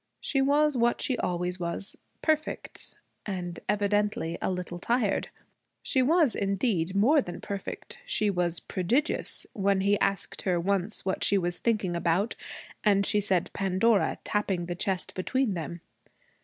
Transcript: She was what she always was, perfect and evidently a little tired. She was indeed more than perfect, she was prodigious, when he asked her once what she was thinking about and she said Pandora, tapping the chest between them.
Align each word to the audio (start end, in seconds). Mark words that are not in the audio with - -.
She 0.19 0.41
was 0.41 0.75
what 0.75 0.99
she 0.99 1.15
always 1.19 1.59
was, 1.59 1.95
perfect 2.23 2.95
and 3.27 3.59
evidently 3.69 4.35
a 4.41 4.49
little 4.49 4.79
tired. 4.79 5.29
She 5.83 6.01
was 6.01 6.33
indeed 6.33 6.95
more 6.95 7.21
than 7.21 7.39
perfect, 7.39 7.99
she 8.07 8.27
was 8.31 8.59
prodigious, 8.59 9.45
when 9.53 9.81
he 9.81 9.99
asked 9.99 10.41
her 10.41 10.59
once 10.59 11.05
what 11.05 11.23
she 11.23 11.37
was 11.37 11.59
thinking 11.59 11.95
about 11.95 12.35
and 12.83 13.05
she 13.05 13.21
said 13.21 13.53
Pandora, 13.53 14.17
tapping 14.23 14.65
the 14.65 14.73
chest 14.73 15.13
between 15.13 15.53
them. 15.53 15.81